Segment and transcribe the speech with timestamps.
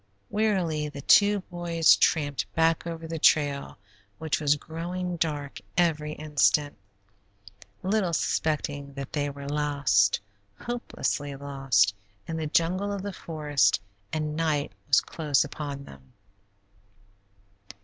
[0.31, 3.77] Wearily the two boys tramped back over the trail,
[4.17, 6.75] which was growing darker every instant,
[7.83, 10.19] little suspecting that they were lost,
[10.59, 11.93] hopelessly lost,
[12.27, 13.79] in the jungle of the forest,
[14.11, 16.11] and night was close upon them.